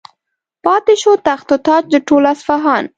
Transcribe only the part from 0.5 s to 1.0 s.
پاتې